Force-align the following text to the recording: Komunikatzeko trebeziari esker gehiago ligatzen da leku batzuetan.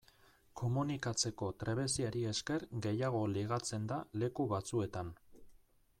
Komunikatzeko 0.61 1.49
trebeziari 1.63 2.23
esker 2.31 2.65
gehiago 2.87 3.23
ligatzen 3.35 3.89
da 3.95 4.03
leku 4.25 4.49
batzuetan. 4.55 5.17